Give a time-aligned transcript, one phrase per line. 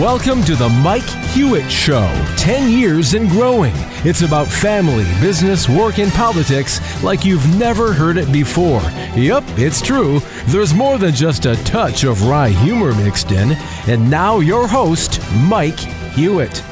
[0.00, 2.08] Welcome to the Mike Hewitt Show.
[2.36, 3.72] 10 years and growing.
[4.04, 8.80] It's about family, business, work, and politics like you've never heard it before.
[9.16, 10.20] Yep, it's true.
[10.46, 13.56] There's more than just a touch of wry humor mixed in.
[13.88, 15.80] And now, your host, Mike
[16.14, 16.62] Hewitt.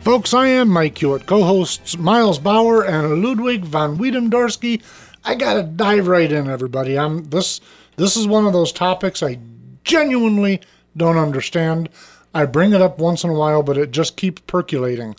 [0.00, 4.82] Folks, I am Mike Hewitt, co hosts Miles Bauer and Ludwig von Wiedemdorski.
[5.22, 6.98] I gotta dive right in, everybody.
[6.98, 7.60] I'm this
[7.96, 9.38] this is one of those topics I
[9.84, 10.62] genuinely
[10.96, 11.88] don't understand.
[12.34, 15.16] I bring it up once in a while, but it just keeps percolating.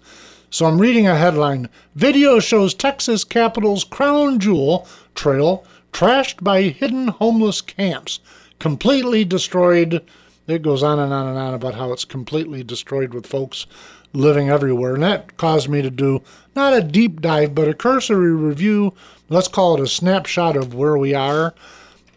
[0.49, 7.07] So I'm reading a headline Video shows Texas Capitol's crown jewel trail trashed by hidden
[7.07, 8.19] homeless camps,
[8.59, 10.03] completely destroyed.
[10.47, 13.65] It goes on and on and on about how it's completely destroyed with folks
[14.13, 14.93] living everywhere.
[14.93, 16.21] And that caused me to do
[16.55, 18.93] not a deep dive, but a cursory review.
[19.29, 21.53] Let's call it a snapshot of where we are.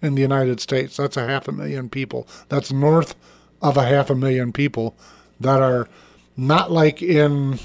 [0.00, 0.96] in the United States.
[0.96, 2.26] That's a half a million people.
[2.48, 3.14] That's north
[3.60, 4.96] of a half a million people
[5.38, 5.90] that are
[6.38, 7.58] not like in,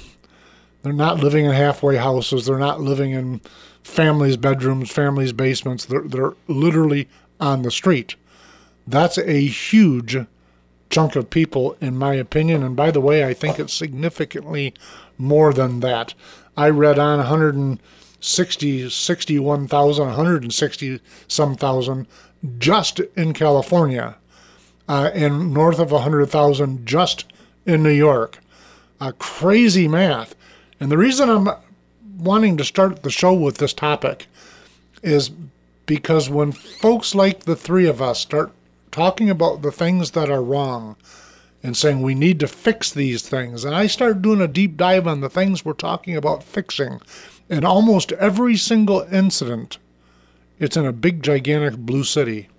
[0.83, 2.45] they're not living in halfway houses.
[2.45, 3.39] They're not living in
[3.83, 5.85] families' bedrooms, families' basements.
[5.85, 7.07] They're, they're literally
[7.39, 8.15] on the street.
[8.85, 10.17] That's a huge
[10.89, 12.63] chunk of people, in my opinion.
[12.63, 14.73] And by the way, I think it's significantly
[15.17, 16.13] more than that.
[16.57, 22.07] I read on 160, 61,000, 160 some thousand
[22.57, 24.15] just in California,
[24.87, 27.25] uh, and north of 100,000 just
[27.65, 28.39] in New York.
[28.99, 30.35] Uh, crazy math.
[30.79, 31.49] And the reason I'm
[32.17, 34.27] wanting to start the show with this topic
[35.03, 35.31] is
[35.85, 38.51] because when folks like the three of us start
[38.91, 40.95] talking about the things that are wrong,
[41.65, 43.65] and saying we need to fix these things.
[43.65, 47.01] And I started doing a deep dive on the things we're talking about fixing.
[47.49, 49.79] And almost every single incident,
[50.59, 52.49] it's in a big, gigantic blue city.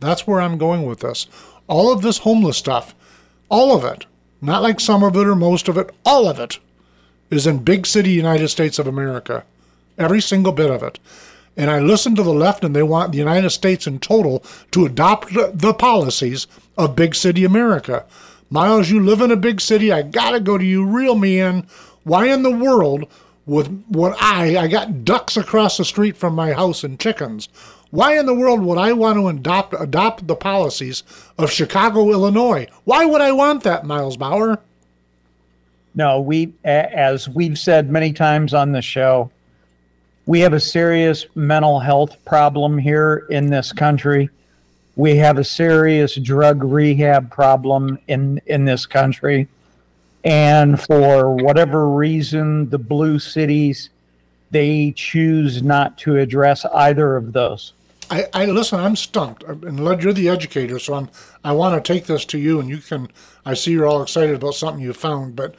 [0.00, 1.28] That's where I'm going with this.
[1.68, 2.92] All of this homeless stuff,
[3.48, 4.04] all of it,
[4.40, 6.58] not like some of it or most of it, all of it
[7.30, 9.44] is in big city United States of America.
[9.96, 10.98] Every single bit of it.
[11.56, 14.42] And I listen to the left, and they want the United States in total
[14.72, 18.04] to adopt the policies of big city America.
[18.50, 19.92] Miles, you live in a big city.
[19.92, 20.84] I gotta go to you.
[20.84, 21.66] Reel me in.
[22.02, 23.06] Why in the world
[23.46, 27.48] would what I I got ducks across the street from my house and chickens?
[27.90, 31.02] Why in the world would I want to adopt adopt the policies
[31.38, 32.66] of Chicago, Illinois?
[32.84, 34.60] Why would I want that, Miles Bauer?
[35.94, 39.30] No, we as we've said many times on the show,
[40.26, 44.30] we have a serious mental health problem here in this country.
[44.96, 49.48] We have a serious drug rehab problem in in this country.
[50.22, 53.90] And for whatever reason the blue cities
[54.50, 57.72] they choose not to address either of those.
[58.10, 59.42] I, I listen i'm stumped.
[59.42, 61.10] And you're the educator so i'm
[61.42, 63.08] i want to take this to you and you can
[63.44, 65.54] i see you're all excited about something you found but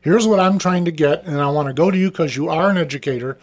[0.00, 2.48] here's what i'm trying to get and i want to go to you because you
[2.48, 3.36] are an educator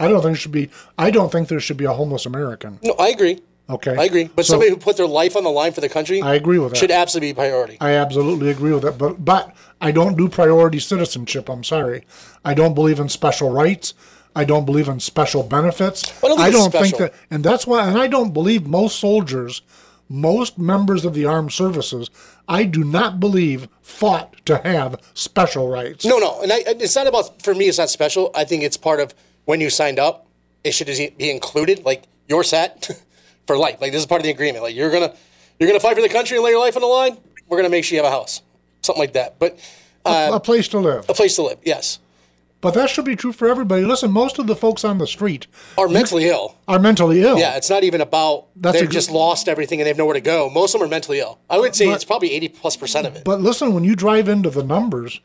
[0.01, 0.69] I don't think there should be.
[0.97, 2.79] I don't think there should be a homeless American.
[2.83, 3.41] No, I agree.
[3.69, 3.95] Okay.
[3.95, 4.29] I agree.
[4.35, 6.59] But so, somebody who put their life on the line for the country, I agree
[6.59, 6.77] with that.
[6.77, 7.77] Should absolutely be priority.
[7.79, 8.97] I absolutely agree with that.
[8.97, 11.49] But but I don't do priority citizenship.
[11.49, 12.05] I'm sorry.
[12.43, 13.93] I don't believe in special rights.
[14.35, 16.03] I don't believe in special benefits.
[16.23, 19.63] I don't, I don't think that, and that's why, and I don't believe most soldiers,
[20.07, 22.11] most members of the armed services,
[22.47, 26.05] I do not believe fought to have special rights.
[26.05, 27.67] No, no, and I, it's not about for me.
[27.67, 28.31] It's not special.
[28.35, 29.13] I think it's part of
[29.45, 30.27] when you signed up
[30.63, 30.87] it should
[31.17, 31.85] be included.
[31.85, 32.89] Like you're set
[33.49, 33.81] for life.
[33.81, 34.63] Like this is part of the agreement.
[34.63, 35.13] Like you're gonna
[35.59, 37.17] you're gonna fight for the country and lay your life on the line.
[37.47, 38.41] We're gonna make sure you have a house,
[38.83, 39.39] something like that.
[39.39, 39.57] But
[40.05, 41.09] uh, a place to live.
[41.09, 41.57] a place to live.
[41.65, 41.97] Yes,
[42.61, 43.83] But that should be true for everybody.
[43.85, 45.47] Listen, most of the folks on the street
[45.77, 46.55] are mentally ill.
[46.67, 47.37] are mentally ill.
[47.39, 50.13] Yeah, it's not even about That's they've a just lost everything and they have nowhere
[50.13, 50.49] to go.
[50.49, 51.39] Most of them are mentally ill.
[51.49, 53.23] I would say But- it's probably eighty plus percent of it.
[53.25, 55.19] But listen, when you drive into the numbers,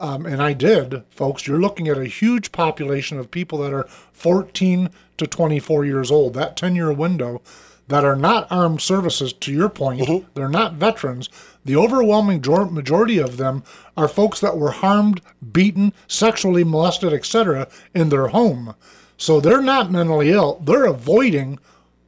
[0.00, 3.86] um, and I did, folks, you're looking at a huge population of people that are
[4.12, 7.42] 14 to 24 years old, that 10 year window,
[7.88, 10.26] that are not armed services, to your point.
[10.34, 11.28] They're not veterans.
[11.64, 12.40] The overwhelming
[12.72, 13.62] majority of them
[13.96, 15.20] are folks that were harmed,
[15.52, 18.74] beaten, sexually molested, etc., in their home.
[19.18, 20.62] So they're not mentally ill.
[20.64, 21.58] They're avoiding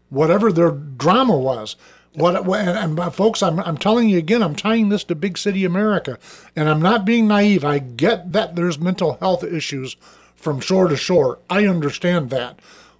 [0.08, 1.76] whatever their drama was.
[2.14, 5.38] What, what- and, and folks, I'm, I'm telling you again, I'm tying this to big
[5.38, 6.18] city America,
[6.54, 7.64] and I'm not being naive.
[7.64, 9.96] I get that there's mental health issues
[10.34, 11.38] from shore to shore.
[11.48, 12.58] I understand that.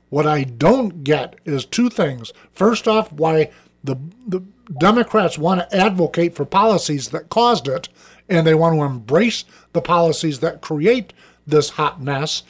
[0.09, 2.33] What I don't get is two things.
[2.53, 3.51] First off, why
[3.83, 4.43] the the
[4.79, 7.89] Democrats want to advocate for policies that caused it,
[8.29, 11.13] and they want to embrace the policies that create
[11.47, 12.43] this hot mess.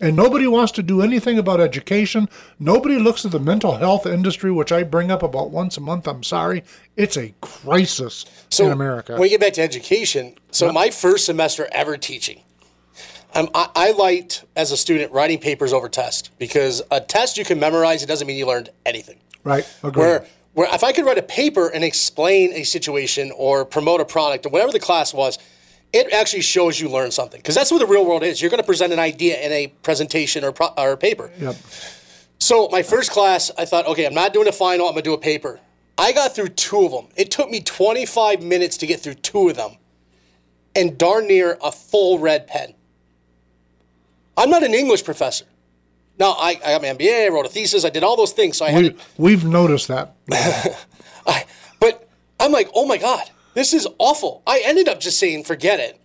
[0.00, 2.28] And nobody wants to do anything about education.
[2.58, 6.06] Nobody looks at the mental health industry, which I bring up about once a month.
[6.06, 6.62] I'm sorry.
[6.96, 9.12] It's a crisis so in America.
[9.12, 12.42] When we get back to education, so my first semester ever teaching,
[13.34, 17.44] um, I, I liked as a student writing papers over test because a test you
[17.44, 18.02] can memorize.
[18.02, 19.18] It doesn't mean you learned anything.
[19.44, 19.68] right?
[19.82, 20.02] Agreed.
[20.02, 24.04] Where where if I could write a paper and explain a situation or promote a
[24.04, 25.38] product or whatever the class was,
[25.92, 28.40] it actually shows you learn something because that's what the real world is.
[28.40, 31.30] You're going to present an idea in a presentation or pro, or paper.
[31.40, 31.56] Yep.
[32.38, 34.86] So my first class, I thought, okay, I'm not doing a final.
[34.86, 35.60] I'm gonna do a paper.
[35.96, 37.08] I got through two of them.
[37.16, 39.72] It took me 25 minutes to get through two of them,
[40.76, 42.74] and darn near a full red pen.
[44.36, 45.46] I'm not an English professor.
[46.18, 47.26] Now I, I got my MBA.
[47.26, 47.84] I wrote a thesis.
[47.84, 48.58] I did all those things.
[48.58, 50.14] So I had to we've noticed that.
[51.26, 51.44] I,
[51.80, 52.08] but
[52.38, 54.42] I'm like, oh my God, this is awful.
[54.46, 56.00] I ended up just saying, forget it,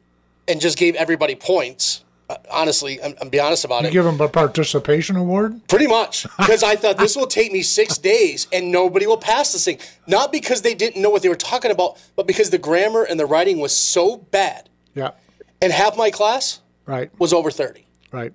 [0.48, 2.04] and just gave everybody points.
[2.30, 3.88] Uh, honestly, I'm, I'm be honest about it.
[3.88, 5.62] You give them a participation award.
[5.68, 6.26] Pretty much.
[6.38, 9.78] Because I thought this will take me six days and nobody will pass this thing.
[10.08, 13.20] Not because they didn't know what they were talking about, but because the grammar and
[13.20, 14.70] the writing was so bad.
[14.96, 15.12] Yeah.
[15.62, 17.12] And half my class Right.
[17.20, 17.86] was over 30.
[18.12, 18.34] Right.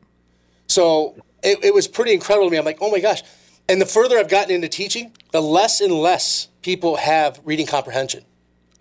[0.68, 2.58] So it, it was pretty incredible to me.
[2.58, 3.22] I'm like, oh my gosh.
[3.68, 8.24] And the further I've gotten into teaching, the less and less people have reading comprehension.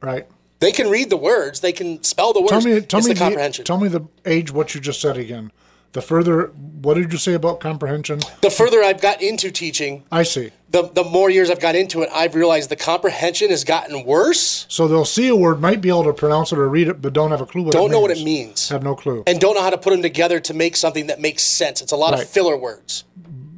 [0.01, 0.27] Right.
[0.59, 2.51] They can read the words, they can spell the words.
[2.51, 2.81] Tell me.
[2.81, 3.65] Tell it's me the the, comprehension.
[3.65, 4.51] Tell me the age.
[4.51, 5.51] What you just said again.
[5.93, 6.47] The further.
[6.81, 8.19] What did you say about comprehension?
[8.41, 10.51] the further I've got into teaching, I see.
[10.69, 14.65] the, the more years I've got into it, I've realized the comprehension has gotten worse
[14.69, 17.13] So they'll see a word, might be able to pronounce it or read it, but
[17.13, 17.91] don't have a clue what Don't means.
[17.93, 18.69] know what it means.
[18.69, 19.23] Have no clue.
[19.25, 21.81] and don't know how to put them together to make something that makes sense.
[21.81, 22.21] It's a lot Right.
[22.23, 23.03] of filler words.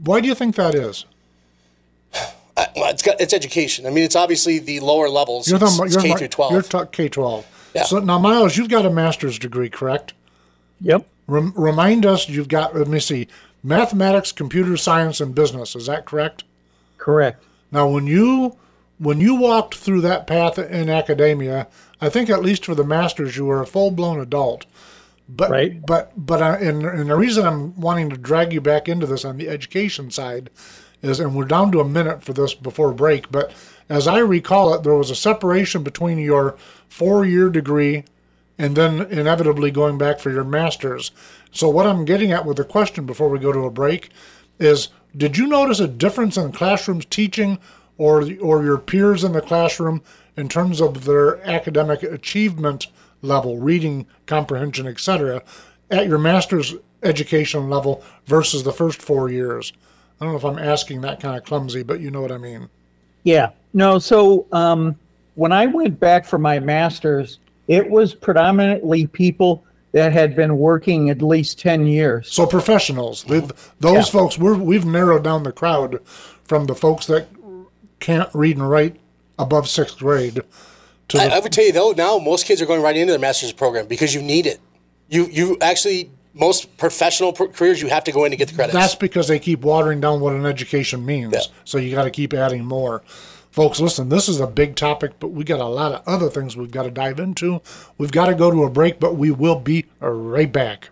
[0.04, 1.06] Why do you think that is?
[2.60, 3.86] Uh, well, it's got it's education.
[3.86, 5.48] I mean, it's obviously the lower levels.
[5.48, 6.92] You're it's, talking it's about K you're, through You're twelve.
[6.92, 7.72] K twelve.
[7.74, 7.84] Yeah.
[7.84, 10.14] So now, Miles, you've got a master's degree, correct?
[10.82, 11.08] Yep.
[11.28, 12.76] Rem- remind us, you've got.
[12.76, 13.28] Let me see,
[13.64, 15.76] mathematics, computer science, and business.
[15.76, 16.44] Is that correct?
[16.98, 17.44] Correct.
[17.72, 18.58] Now, when you
[18.98, 21.68] when you walked through that path in academia,
[22.02, 24.66] I think at least for the masters, you were a full blown adult.
[25.30, 25.86] But Right.
[25.86, 29.24] but but I, and and the reason I'm wanting to drag you back into this
[29.24, 30.50] on the education side
[31.02, 33.32] is, and we're down to a minute for this before break.
[33.32, 33.52] But
[33.88, 38.04] as I recall it, there was a separation between your four year degree
[38.58, 41.12] and then inevitably going back for your master's.
[41.52, 44.10] So what I'm getting at with the question before we go to a break
[44.60, 47.58] is did you notice a difference in classrooms teaching
[47.98, 50.02] or or your peers in the classroom
[50.38, 52.88] in terms of their academic achievement
[53.22, 55.42] level, reading comprehension, etc.,
[55.90, 59.74] at your master's education level versus the first 4 years?
[60.20, 62.38] I don't know if I'm asking that kind of clumsy, but you know what I
[62.38, 62.70] mean.
[63.24, 63.52] Yeah.
[63.74, 64.00] No.
[64.00, 64.96] So um,
[65.36, 71.10] when I went back for my master's, it was predominantly people that had been working
[71.10, 72.32] at least 10 years.
[72.32, 73.46] So professionals, th-
[73.80, 74.12] those Yeah.
[74.12, 76.00] folks, we're, we've narrowed down the crowd
[76.44, 77.28] from the folks that
[78.00, 78.98] can't read and write
[79.38, 80.42] above sixth grade
[81.10, 83.12] to the, I, I would tell you though, now most kids are going right into
[83.12, 84.60] their master's program because you need it.
[85.10, 88.56] You you actually most professional pro- careers you have to go in to get the
[88.56, 88.74] credits.
[88.74, 91.34] that's because they keep watering down what an education means.
[91.34, 91.42] Yeah.
[91.66, 93.02] So you got to keep adding more.
[93.52, 96.56] Folks, listen, this is a big topic, but we got a lot of other things
[96.56, 97.62] we've got to dive into.
[97.98, 100.90] We've got to go to a break, but we will be right back.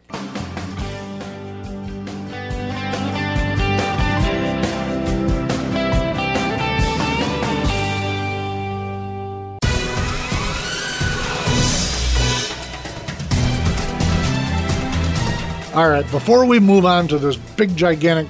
[15.77, 18.25] All right, before we move on to this big, gigantic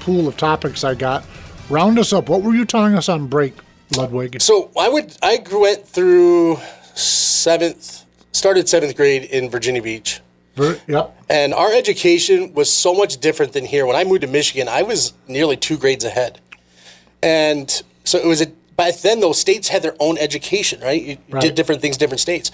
[0.00, 1.24] pool of topics I got.
[1.70, 2.28] Round us up.
[2.28, 3.54] What were you telling us on break,
[3.96, 4.42] Ludwig?
[4.42, 6.58] So I would I went through
[6.96, 10.20] seventh, started seventh grade in Virginia Beach.
[10.56, 11.16] Ver- Yep.
[11.30, 13.86] And our education was so much different than here.
[13.86, 16.40] When I moved to Michigan, I was nearly two grades ahead.
[17.22, 17.70] And
[18.02, 18.46] so it was a,
[18.76, 21.00] back then, those states had their own education, right?
[21.00, 21.42] You Right.
[21.42, 22.50] did different things, different states.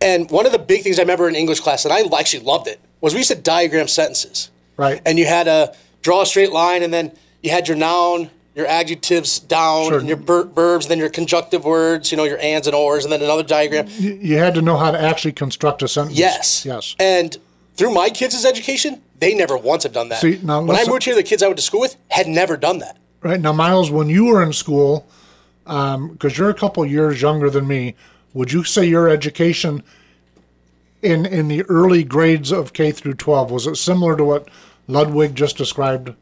[0.00, 2.66] And one of the big things I remember in English class, and I actually loved
[2.66, 4.50] it, was we used to diagram sentences.
[4.76, 5.00] Right.
[5.04, 8.66] And you had to draw a straight line, and then you had your noun, your
[8.66, 9.98] adjectives down, Sure.
[9.98, 13.04] and your ver- verbs, and then your conjunctive words, you know, your ands and ors,
[13.04, 13.86] and then another diagram.
[13.98, 16.18] You, you had to know how to actually construct a sentence.
[16.18, 16.64] Yes.
[16.64, 16.96] Yes.
[16.98, 17.36] And
[17.76, 20.20] through my kids' education, they never once have done that.
[20.20, 22.56] See, now when I moved here, the kids I went to school with had never
[22.56, 22.96] done that.
[23.22, 25.06] Right now, Miles, when you were in school,
[25.66, 27.94] um, because you're a couple years younger than me,
[28.32, 29.82] would you say your education
[31.02, 34.48] in in the early grades of K through 12 was it similar to what
[34.86, 36.14] Ludwig just described?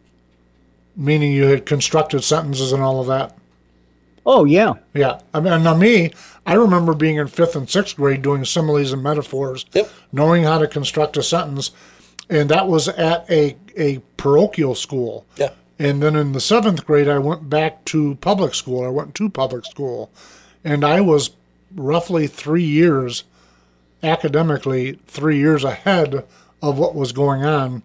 [0.96, 3.36] Meaning you had constructed sentences and all of that.
[4.26, 4.74] Oh yeah.
[4.94, 6.12] Yeah, I mean, now me,
[6.46, 9.90] I remember being in fifth and sixth grade doing similes and metaphors, Yep.
[10.12, 11.70] knowing how to construct a sentence,
[12.28, 15.24] and that was at a a parochial school.
[15.36, 15.50] Yeah.
[15.78, 18.84] And then in the seventh grade, I went back to public school.
[18.84, 20.10] I went to public school,
[20.64, 21.30] and I was
[21.74, 23.22] roughly three years
[24.02, 26.24] academically, three years ahead
[26.62, 27.82] of what was going on.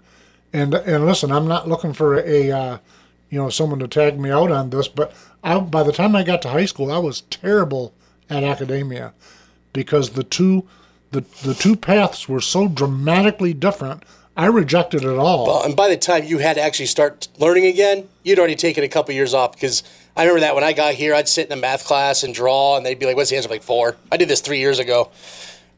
[0.51, 2.77] And and listen, I'm not looking for a, uh,
[3.29, 6.23] you know, someone to tag me out on this, but I, by the time I
[6.23, 7.93] got to high school, I was terrible
[8.29, 9.13] at academia
[9.73, 10.67] because the two
[11.11, 14.03] the the two paths were so dramatically different.
[14.35, 15.45] I rejected it all.
[15.45, 18.83] Well, and by the time you had to actually start learning again, you'd already taken
[18.83, 19.83] a couple years off because
[20.17, 22.75] I remember that when I got here, I'd sit in a math class and draw,
[22.75, 23.95] and they'd be like, "What's the answer?" I'm like four.
[24.11, 25.11] I did this three years ago,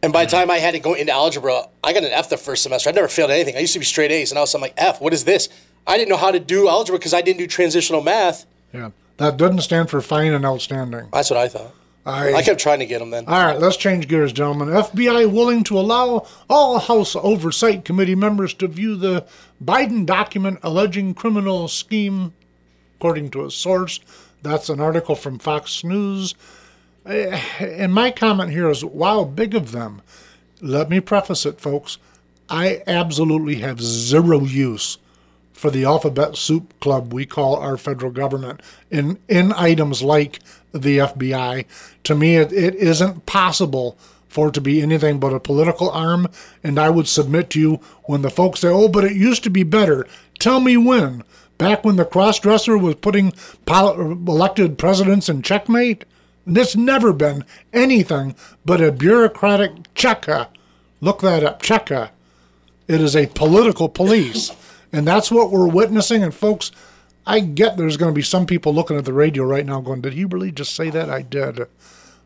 [0.05, 2.38] and by the time I had to go into algebra, I got an F the
[2.38, 2.89] first semester.
[2.89, 3.55] I'd never failed anything.
[3.55, 5.13] I used to be straight A's, and all of a sudden I'm like, "F, what
[5.13, 5.50] is this?"
[5.88, 8.45] I didn't know how to do algebra because I didn't do transitional math.
[8.71, 11.09] yeah, that doesn't stand for fine and outstanding.
[11.12, 11.74] That's what I thought.
[12.05, 13.25] I, I kept trying to get them then.
[13.25, 14.67] All right, let's change gears, gentlemen.
[14.69, 19.25] FBI willing to allow all House Oversight Committee members to view the
[19.63, 22.33] Biden document alleging criminal scheme,
[22.97, 24.00] according to a source.
[24.43, 26.35] That's an article from Fox News.
[27.05, 30.01] Eh, And my comment here is wow, big of them.
[30.62, 31.97] Let me preface it, folks.
[32.50, 34.97] I absolutely have zero use
[35.53, 40.39] for the alphabet soup club we call our federal government in in items like
[40.71, 41.65] the FBI.
[42.03, 43.97] To me, it, it isn't possible
[44.27, 46.27] for it to be anything but a political arm.
[46.63, 49.50] And I would submit to you when the folks say, "Oh, but it used to
[49.50, 50.07] be better."
[50.39, 51.24] Tell me when.
[51.57, 53.31] Back when the crossdresser was putting
[53.65, 56.03] elected presidents in checkmate.
[56.47, 60.47] It's never been anything but a bureaucratic Cheka.
[61.01, 62.11] Look that up, Cheka.
[62.87, 64.51] It is a political police.
[64.91, 66.23] And that's what we're witnessing.
[66.23, 66.71] And folks,
[67.25, 70.01] I get there's going to be some people looking at the radio right now going,
[70.01, 71.09] Did he really just say that?
[71.09, 71.61] I did.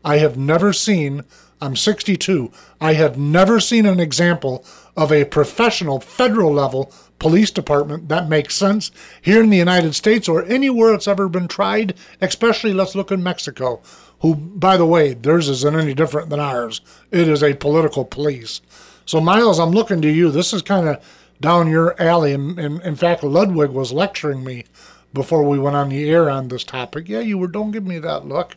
[0.04, 1.24] I have never seen,
[1.60, 2.50] I'm 62,
[2.80, 4.64] I have never seen an example
[4.96, 10.26] of a professional federal level police department that makes sense here in the United States
[10.28, 13.82] or anywhere it's ever been tried, especially let's look in Mexico,
[14.20, 16.80] who, by the way, theirs isn't any different than ours.
[17.10, 18.60] It is a political police.
[19.06, 20.30] So, Miles, I'm looking to you.
[20.30, 21.02] This is kind of
[21.40, 22.32] down your alley.
[22.32, 24.64] And, and in fact, Ludwig was lecturing me
[25.12, 27.08] before we went on the air on this topic.
[27.08, 27.48] Yeah, you were.
[27.48, 28.56] Don't give me that look.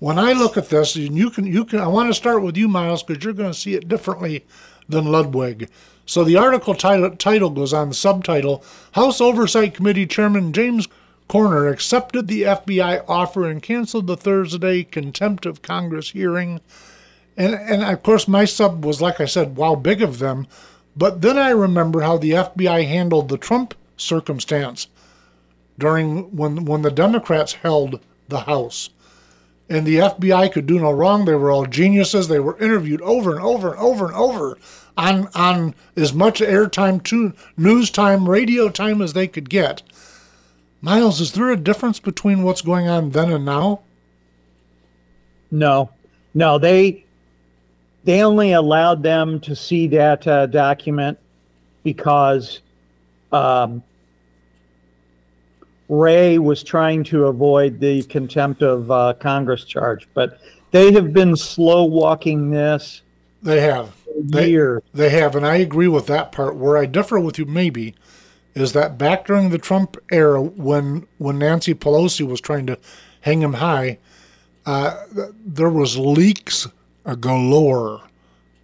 [0.00, 1.80] When I look at this, and you can, you can.
[1.80, 4.44] I want to start with you, Miles, because you're going to see it differently
[4.88, 5.68] than Ludwig.
[6.06, 10.88] So the article title, title goes on the subtitle: House Oversight Committee Chairman James
[11.28, 16.60] Comer accepted the FBI offer and canceled the Thursday contempt of Congress hearing.
[17.36, 20.46] And and of course my sub was like I said, wow, big of them.
[20.96, 24.88] But then I remember how the FBI handled the Trump circumstance
[25.78, 28.90] during when when the Democrats held the House.
[29.70, 31.26] And the FBI could do no wrong.
[31.26, 32.28] They were all geniuses.
[32.28, 34.58] They were interviewed over and over and over and over
[34.96, 39.82] on on as much airtime, news time, radio time as they could get.
[40.80, 43.80] Miles, is there a difference between what's going on then and now?
[45.50, 45.90] No,
[46.34, 47.04] no, they
[48.04, 51.18] they only allowed them to see that uh, document
[51.82, 52.60] because
[53.32, 53.82] um,
[55.88, 61.34] Wray was trying to avoid the contempt of uh, Congress charge, but they have been
[61.34, 63.02] slow walking this
[63.42, 63.96] They have.
[64.20, 64.48] They.
[64.92, 66.56] They have, and I agree with that part.
[66.56, 67.94] Where I differ with you, maybe,
[68.60, 72.78] is that back during the Trump era, when when Nancy Pelosi was trying to
[73.22, 73.98] hang him high,
[74.66, 75.04] uh,
[75.44, 76.68] there was leaks
[77.20, 78.02] galore,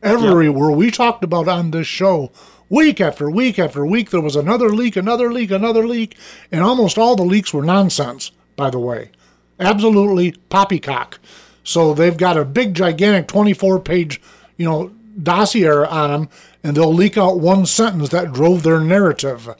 [0.02, 0.70] everywhere.
[0.70, 2.30] We talked about on this show
[2.68, 4.10] week after week after week.
[4.10, 6.16] There was another leak, another leak, another leak,
[6.52, 8.30] and almost all the leaks were nonsense.
[8.56, 9.10] By the way,
[9.58, 11.18] absolutely poppycock.
[11.64, 14.20] So they've got a big, gigantic 24 page,
[14.56, 16.28] you know, dossier on them,
[16.64, 19.54] and they'll leak out one sentence that drove their narrative.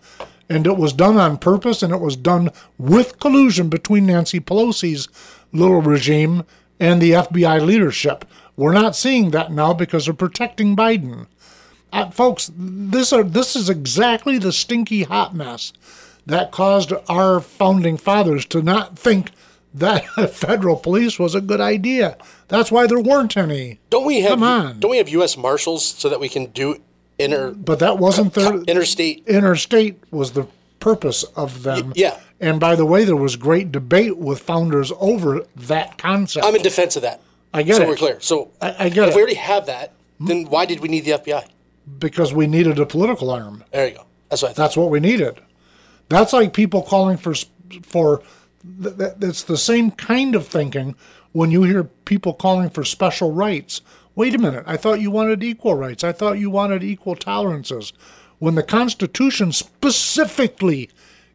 [0.49, 5.09] And it was done on purpose, and it was done with collusion between Nancy Pelosi's
[5.53, 6.45] little regime
[6.81, 8.25] and the FBI leadership.
[8.57, 11.27] We're not seeing that now because they're protecting Biden.
[11.93, 15.73] Uh, folks, this are this is exactly the stinky hot mess
[16.27, 19.31] that caused our founding fathers to not think
[19.73, 22.17] that federal police was a good idea.
[22.49, 23.81] That's why there weren't any.
[23.91, 24.81] Don't we have Come on.
[24.81, 25.37] Don't we have U.S.
[25.37, 26.81] Marshals so that we can do
[27.19, 29.25] inter But that wasn't their interstate?
[29.27, 30.47] interstate was the
[30.81, 31.93] purpose of them.
[31.97, 32.19] yeah.
[32.41, 36.45] And by the way, there was great debate with founders over that concept.
[36.45, 37.23] I'm in defense of that.
[37.55, 37.89] I get so it.
[37.89, 38.21] we're clear.
[38.21, 39.17] So I- I get if it.
[39.17, 41.45] we already have that, then why did we need the FBI?
[41.99, 43.63] because we needed a political arm.
[43.71, 44.05] There you go.
[44.31, 44.55] That's what.
[44.57, 45.41] That's what we needed.
[46.09, 47.35] That's like people calling for
[47.83, 48.23] for.
[48.83, 50.97] th- th- It's the same kind of thinking
[51.33, 53.81] when you hear people calling for special rights.
[54.17, 54.65] Wait a minute.
[54.67, 56.05] I thought you wanted equal rights.
[56.05, 57.93] I thought you wanted equal tolerances.
[58.39, 60.91] When the Constitution specifically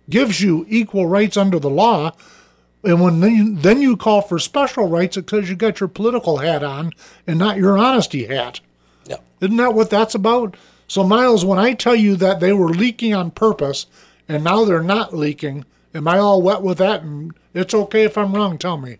[0.09, 2.13] gives you equal rights under the law,
[2.83, 6.37] and when then you, then you call for special rights because you got your political
[6.37, 6.93] hat on
[7.27, 8.61] and not your honesty hat.
[9.05, 9.17] Yeah.
[9.41, 10.55] Isn't that what that's about?
[10.87, 13.85] So, Miles, when I tell you that they were leaking on purpose
[14.27, 17.03] and now they're not leaking, am I all wet with that?
[17.03, 18.57] And it's okay if I'm wrong.
[18.57, 18.97] Tell me.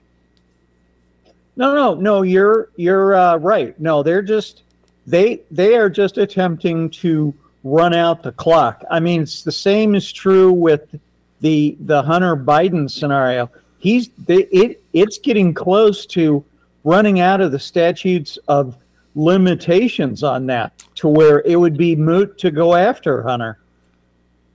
[1.60, 2.22] No, no, no.
[2.22, 3.78] You're you're uh, right.
[3.82, 4.64] No, they're just
[5.06, 7.34] they they are just attempting to
[7.66, 8.86] run out the clock.
[8.90, 10.96] I mean, it's the same is true with
[11.42, 13.52] the the Hunter Biden scenario.
[13.78, 16.46] He's they, it it's getting close to
[16.86, 18.78] running out of the statutes of
[19.16, 23.60] limitations on that to where it would be moot to go after Hunter.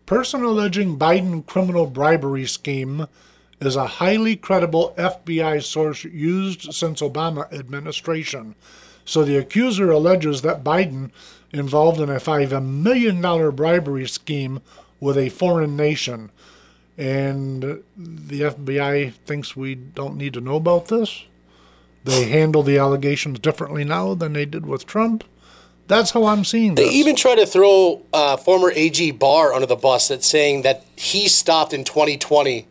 [0.06, 3.06] Person alleging Biden criminal bribery scheme
[3.60, 8.54] is a highly credible FBI source used since Obama administration.
[9.04, 11.10] So the accuser alleges that Biden
[11.52, 13.20] involved in a $5 million
[13.54, 14.60] bribery scheme
[15.00, 16.30] with a foreign nation.
[16.96, 21.24] And the FBI thinks we don't need to know about this.
[22.04, 25.24] They handle the allegations differently now than they did with Trump.
[25.86, 29.76] That's how I'm seeing They even try to throw uh, former AG Barr under the
[29.76, 32.66] bus that's saying that he stopped in 2020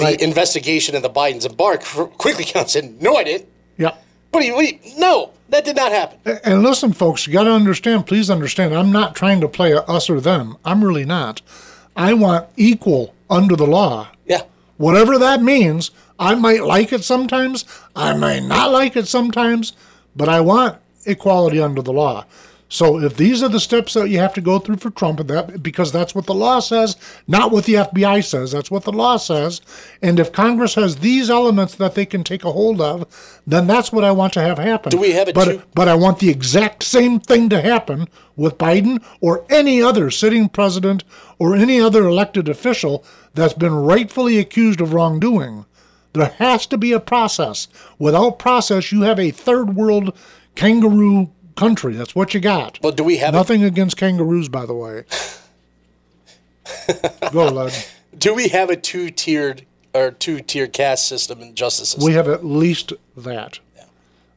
[0.00, 0.20] the Right.
[0.22, 1.44] investigation of the Bidens.
[1.44, 1.76] And Barr
[2.18, 3.48] quickly comes in, no, I didn't.
[3.76, 3.94] yeah.
[4.34, 6.38] You, what you, no, that did not happen.
[6.44, 9.80] And listen, folks, you got to understand, please understand, I'm not trying to play a
[9.82, 10.56] us or them.
[10.64, 11.42] I'm really not.
[11.96, 14.08] I want equal under the law.
[14.26, 14.42] Yeah.
[14.76, 17.64] Whatever that means, I might like it sometimes,
[17.96, 19.72] I might not like it sometimes,
[20.14, 22.24] but I want equality under the law.
[22.72, 25.60] So if these are the steps that you have to go through for Trump, that
[25.60, 29.16] because that's what the law says, not what the FBI says, that's what the law
[29.16, 29.60] says.
[30.00, 33.90] And if Congress has these elements that they can take a hold of, then that's
[33.92, 34.90] what I want to have happen.
[34.90, 38.06] Do we have it But too- but I want the exact same thing to happen
[38.36, 41.02] with Biden or any other sitting president
[41.40, 43.04] or any other elected official
[43.34, 45.64] that's been rightfully accused of wrongdoing.
[46.12, 47.66] There has to be a process.
[47.98, 50.16] Without process, you have a third world
[50.54, 51.30] kangaroo
[51.60, 51.92] country.
[51.92, 52.78] That's what you got.
[52.82, 55.04] Well, do we have Nothing against kangaroos, by the way.
[57.32, 57.72] Go, Lud.
[58.16, 62.06] do we have a two tiered or two tier caste system in justice system?
[62.06, 63.60] We have at least that.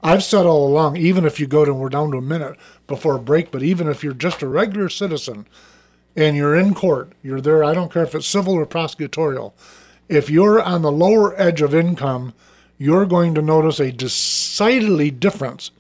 [0.06, 2.58] I've said all along, even if you go to, and we're down to a minute
[2.88, 5.48] before a break, but even if you're just a regular citizen
[6.18, 9.54] and you're in court, you're there, I don't care if it's civil or prosecutorial,
[10.10, 12.34] if you're on the lower edge of income,
[12.78, 15.72] you're going to notice a decidedly difference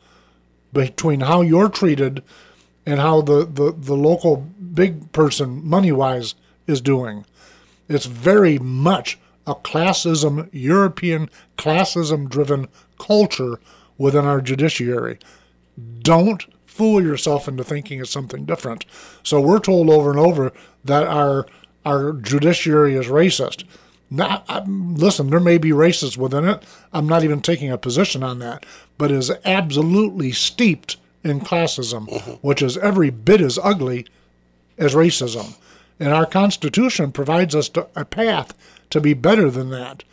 [0.73, 2.23] between how you're treated
[2.85, 6.35] and how the, the, the local big person, money wise,
[6.67, 7.25] is doing.
[7.87, 13.59] It's very much a classism, European classism driven culture
[13.97, 15.19] within our judiciary.
[16.01, 18.85] Don't fool yourself into thinking it's something different.
[19.21, 20.51] So we're told over and over
[20.83, 21.45] that our
[21.85, 23.65] our judiciary is racist.
[24.13, 26.63] Not, I, listen, there may be racists within it.
[26.93, 28.63] I'm not even taking a position on that,
[28.99, 32.31] but is absolutely steeped in classism, mm-hmm.
[32.33, 34.05] which is every bit as ugly
[34.77, 35.55] as racism.
[35.99, 38.53] And our Constitution provides us to, a path
[38.91, 40.03] to be better than that.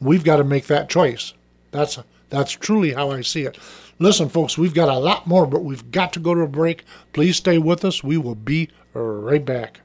[0.00, 1.32] We've got to make that choice.
[1.70, 1.98] That's
[2.30, 3.56] that's truly how I see it.
[4.00, 6.84] Listen, folks, we've got a lot more, but we've got to go to a break.
[7.12, 8.02] Please stay with us.
[8.02, 9.80] We will be right back.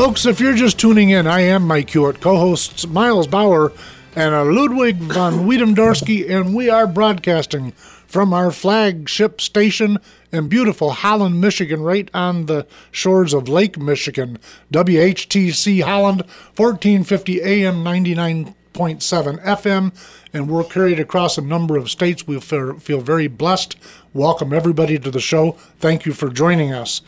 [0.00, 3.70] Folks, if you're just tuning in, I am Mike Hewitt, co hosts Miles Bauer
[4.16, 7.72] and Ludwig von Wiedemdorski, and we are broadcasting
[8.06, 9.98] from our flagship station
[10.32, 14.38] in beautiful Holland, Michigan, right on the shores of Lake Michigan.
[14.72, 16.22] WHTC Holland,
[16.56, 19.92] 1450 AM, 99.7 FM,
[20.32, 22.26] and we're carried across a number of states.
[22.26, 23.76] We feel very blessed.
[24.14, 25.58] Welcome everybody to the show.
[25.78, 27.02] Thank you for joining us.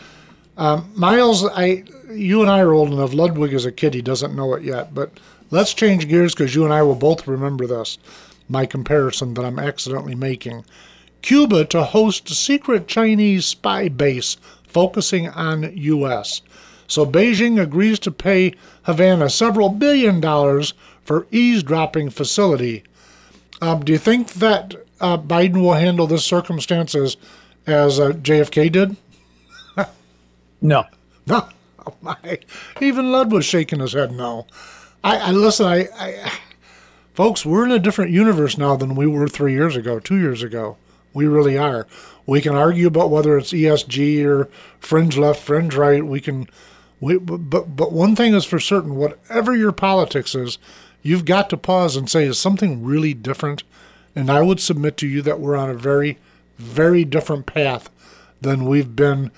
[0.57, 3.15] Um, Miles, I, you and I are old enough.
[3.15, 4.95] Ludwig is a kid; he doesn't know it yet.
[4.95, 5.19] But
[5.51, 7.99] let's change gears because you and I will both remember this.
[8.49, 10.65] My comparison that I'm accidentally making.
[11.23, 14.37] Cuba to host a secret Chinese spy base
[14.67, 16.43] focusing on U.S.
[16.88, 22.83] So Beijing agrees to pay Havana several billion dollars for eavesdropping facility.
[23.61, 27.17] Um, do you think that uh, Biden will handle this circumstances
[27.67, 28.97] as uh, JFK did?
[30.62, 30.85] No.
[31.27, 31.48] No.
[31.85, 32.38] Oh my.
[32.81, 34.46] Even Lud was shaking his head no.
[35.03, 36.33] I, I listen, I, I
[37.12, 40.42] folks, we're in a different universe now than we were three years ago, two years
[40.42, 40.77] ago.
[41.12, 41.87] We really are.
[42.25, 44.48] We can argue about whether it's ESG or
[44.79, 46.07] fringe left, fringe right.
[46.07, 46.48] We can,
[47.01, 50.59] we, but but one thing is for certain: whatever your politics is,
[51.03, 53.64] you've got to pause and say, is something really different?
[54.14, 56.18] And I would submit to you that we're on a very,
[56.59, 57.90] very different path
[58.40, 59.31] than we've been,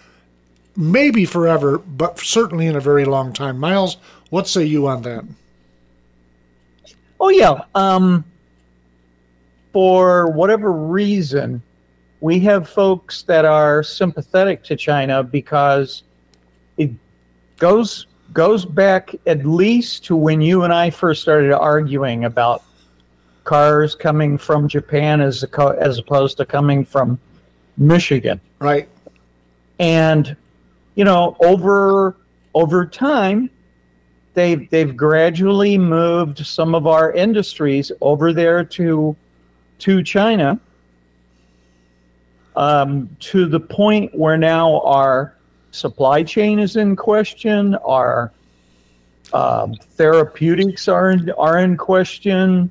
[0.76, 3.58] maybe forever, but certainly in a very long time.
[3.58, 3.96] Miles,
[4.30, 5.24] what say you on that?
[7.20, 7.64] Oh yeah.
[7.74, 8.24] Um,
[9.72, 11.62] for whatever reason,
[12.20, 16.02] we have folks that are sympathetic to China because
[16.76, 16.90] it
[17.58, 22.64] goes goes back at least to when you and I first started arguing about
[23.44, 27.18] cars coming from Japan as a, as opposed to coming from
[27.76, 28.40] Michigan.
[28.58, 28.88] Right.
[29.78, 30.36] And
[30.94, 32.16] you know, over
[32.54, 33.50] over time,
[34.34, 39.16] they've they've gradually moved some of our industries over there to
[39.80, 40.60] to China
[42.56, 45.34] um, to the point where now our
[45.70, 48.32] supply chain is in question, our
[49.32, 52.70] um, therapeutics are in, are in question.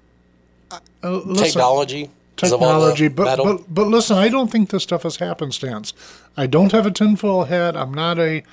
[0.71, 0.79] Uh,
[1.25, 2.09] listen, technology.
[2.51, 5.93] Technology, but, but but listen, I don't think this stuff is happenstance.
[6.38, 7.75] I don't have a tinfoil hat.
[7.75, 8.43] I'm not a,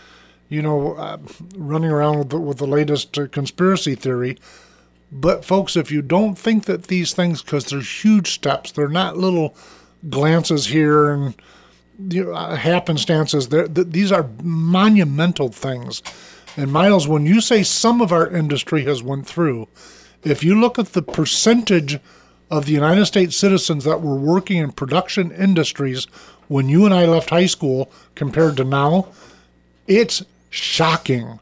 [0.48, 1.18] you know, uh,
[1.56, 4.38] running around with the, with the latest uh, conspiracy theory.
[5.12, 9.16] But folks, if you don't think that these things, because they're huge steps, they're not
[9.16, 9.56] little
[10.08, 11.34] glances here and
[12.08, 13.48] you know, uh, happenstances.
[13.48, 16.02] They're, th- these are monumental things.
[16.56, 19.68] And Miles, when you say some of our industry has went through,
[20.22, 21.98] if you look at the percentage
[22.50, 26.06] of the United States citizens that were working in production industries
[26.50, 29.06] when you and I left high school compared to now,
[29.86, 31.38] it's shocking.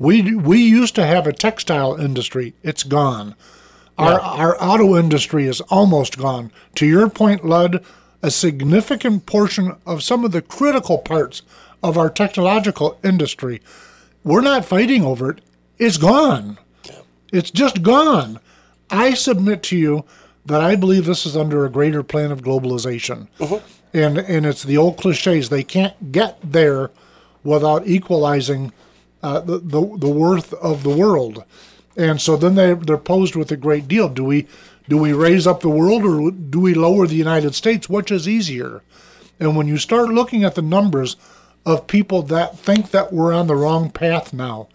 [0.00, 2.54] We we used to have a textile industry.
[2.64, 3.36] It's gone.
[3.96, 4.18] Our yeah.
[4.18, 6.50] our auto industry is almost gone.
[6.74, 7.84] To your point, Lud,
[8.20, 11.42] a significant portion of some of the critical parts
[11.80, 13.62] of our technological industry,
[14.24, 15.40] we're not fighting over it.
[15.78, 16.58] It's gone.
[17.32, 18.40] It's just gone.
[18.90, 20.04] I submit to you
[20.48, 23.28] that I believe this is under a greater plan of globalization.
[23.38, 23.96] Mm-hmm.
[23.96, 25.48] And and it's the old cliches.
[25.48, 26.90] They can't get there
[27.44, 28.72] without equalizing
[29.22, 31.44] uh, the, the, the worth of the world.
[31.96, 34.08] And so then they, they're posed with a great deal.
[34.08, 34.46] Do we,
[34.88, 37.88] do we raise up the world or do we lower the United States?
[37.88, 38.82] Which is easier?
[39.40, 41.16] And when you start looking at the numbers
[41.66, 44.68] of people that think that we're on the wrong path now,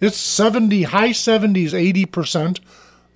[0.00, 1.72] it's 70, high 70s,
[2.06, 2.60] 80%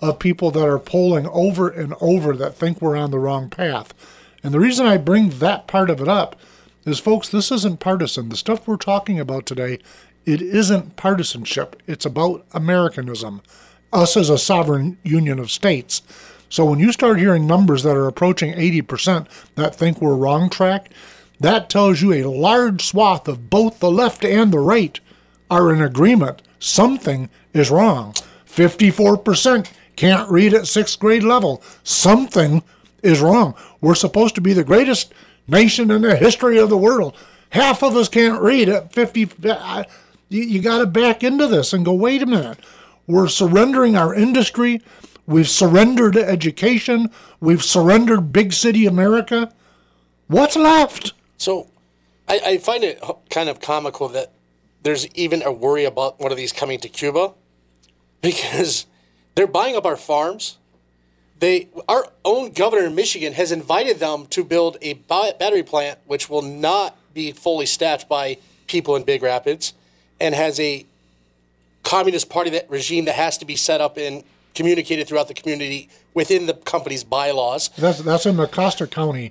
[0.00, 3.94] of people that are polling over and over that think we're on the wrong path.
[4.42, 6.36] And the reason I bring that part of it up
[6.84, 8.28] is, folks, this isn't partisan.
[8.28, 9.78] The stuff we're talking about today
[10.26, 13.42] it isn't partisanship, it's about Americanism,
[13.92, 16.02] us as a sovereign union of states.
[16.48, 20.90] So when you start hearing numbers that are approaching 80% that think we're wrong track,
[21.38, 24.98] that tells you a large swath of both the left and the right
[25.48, 28.12] are in agreement something is wrong.
[28.46, 31.62] 54% can't read at sixth grade level.
[31.82, 32.62] Something
[33.02, 33.54] is wrong.
[33.80, 35.12] We're supposed to be the greatest
[35.48, 37.16] nation in the history of the world.
[37.50, 39.20] Half of us can't read at 50.
[40.28, 42.58] You, you got to back into this and go, wait a minute.
[43.06, 44.82] We're surrendering our industry.
[45.26, 47.10] We've surrendered education.
[47.40, 49.52] We've surrendered big city America.
[50.26, 51.12] What's left?
[51.38, 51.68] So
[52.28, 54.32] I, I find it kind of comical that
[54.82, 57.34] there's even a worry about one of these coming to Cuba
[58.20, 58.86] because
[59.36, 60.58] they're buying up our farms.
[61.38, 66.28] They, our own governor in Michigan has invited them to build a battery plant, which
[66.28, 69.74] will not be fully staffed by people in Big Rapids
[70.18, 70.86] and has a
[71.84, 75.90] communist party that regime that has to be set up and communicated throughout the community
[76.14, 77.68] within the company's bylaws.
[77.76, 79.30] That's that's in Mecosta County,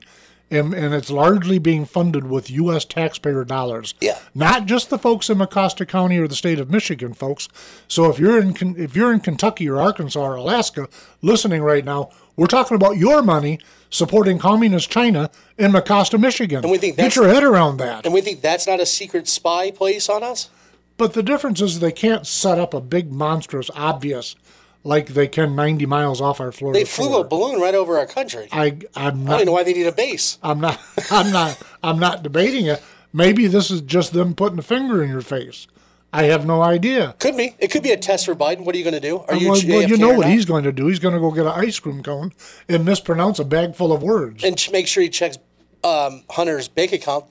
[0.51, 2.85] and, and it's largely being funded with U.S.
[2.85, 3.93] taxpayer dollars.
[3.99, 4.19] Yeah.
[4.33, 7.47] Not just the folks in Mecosta County or the state of Michigan, folks.
[7.87, 10.87] So if you're in if you're in Kentucky or Arkansas or Alaska
[11.21, 16.63] listening right now, we're talking about your money supporting communist China in Mecosta, Michigan.
[16.63, 18.05] And we think get that's- your head around that.
[18.05, 20.49] And we think that's not a secret spy place on us?
[20.97, 24.35] But the difference is they can't set up a big, monstrous, obvious,
[24.85, 26.79] like they can 90 miles off our Florida.
[26.79, 28.47] They flew a balloon right over our country.
[28.51, 30.37] I, I, I'm don't know why they need a base.
[30.43, 30.79] I'm not.
[31.11, 31.61] I'm not.
[31.83, 32.81] I'm not debating it.
[33.11, 35.67] Maybe this is just them putting a finger in your face.
[36.13, 37.15] I have no idea.
[37.19, 37.55] Could be.
[37.59, 38.63] It could be a test for Biden.
[38.63, 39.19] What are you going to do?
[39.27, 40.87] Are you well, well, you know what he's going to do.
[40.87, 42.31] He's going to go get an ice cream cone
[42.69, 44.43] and mispronounce a bag full of words.
[44.43, 45.37] and make sure he checks
[45.83, 47.25] um, Hunter's bank account.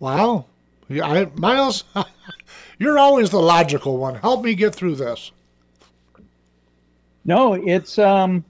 [0.00, 0.46] Wow.
[0.88, 1.84] Yeah, I, Miles,
[2.78, 4.16] you're always the logical one.
[4.16, 5.32] Help me get through this.
[7.24, 8.44] No, it's um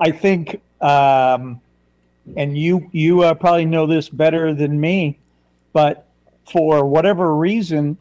[0.00, 1.60] I think um
[2.36, 5.18] and you you uh, probably know this better than me,
[5.72, 6.06] but
[6.44, 7.96] for whatever reason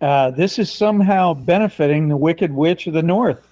[0.00, 3.46] uh, this is somehow benefiting the Wicked Witch of the North.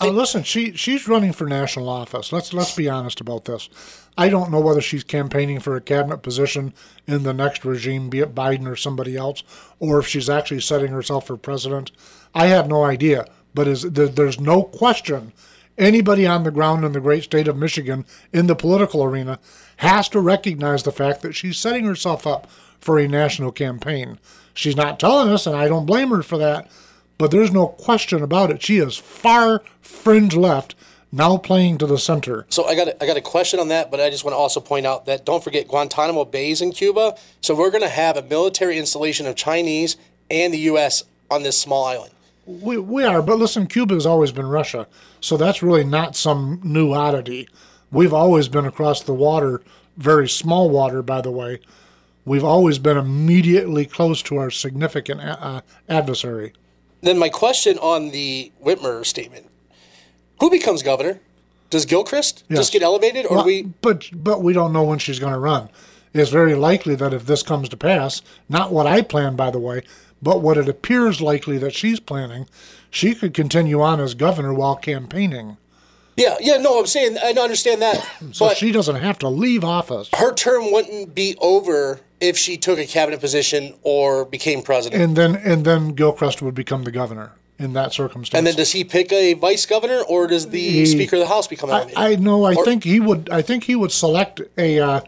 [0.00, 2.32] Uh, listen, she she's running for national office.
[2.32, 3.68] Let's let's be honest about this.
[4.18, 6.74] I don't know whether she's campaigning for a cabinet position
[7.06, 9.42] in the next regime, be it Biden or somebody else,
[9.78, 11.90] or if she's actually setting herself for president.
[12.34, 13.26] I have no idea.
[13.54, 15.32] But is there, there's no question
[15.78, 19.38] anybody on the ground in the great state of Michigan in the political arena
[19.78, 24.18] has to recognize the fact that she's setting herself up for a national campaign.
[24.52, 26.70] She's not telling us, and I don't blame her for that.
[27.16, 28.62] But there's no question about it.
[28.62, 30.74] She is far fringe left,
[31.12, 32.44] now playing to the center.
[32.48, 34.38] So I got a, I got a question on that, but I just want to
[34.38, 37.16] also point out that don't forget Guantanamo Bay is in Cuba.
[37.40, 39.96] So we're going to have a military installation of Chinese
[40.28, 41.04] and the U.S.
[41.30, 42.12] on this small island.
[42.46, 44.86] We, we are, but listen, Cuba has always been Russia,
[45.20, 47.48] so that's really not some new oddity.
[47.90, 49.62] We've always been across the water,
[49.96, 51.60] very small water, by the way.
[52.26, 56.52] We've always been immediately close to our significant uh, adversary.
[57.02, 59.46] Then my question on the Whitmer statement:
[60.40, 61.20] Who becomes governor?
[61.70, 62.58] Does Gilchrist Yes.
[62.60, 63.62] just get elevated, or Well, we?
[63.62, 65.68] But but we don't know when she's going to run.
[66.12, 69.58] It's very likely that if this comes to pass, not what I plan, by the
[69.58, 69.82] way,
[70.24, 72.48] but what it appears likely that she's planning,
[72.90, 75.58] she could continue on as governor while campaigning.
[76.16, 76.56] Yeah, yeah.
[76.56, 77.96] No, I'm saying I understand that,
[78.32, 80.08] So but she doesn't have to leave office.
[80.16, 85.02] her term wouldn't be over if she took a cabinet position or became president.
[85.02, 88.38] And then and then Gilchrist would become the governor in that circumstance.
[88.38, 91.28] And then does he pick a vice governor, or does the He- Speaker of the
[91.28, 91.92] House become I?
[91.96, 92.44] I know.
[92.44, 93.28] I Or- think he would.
[93.30, 95.00] I think he would select a uh,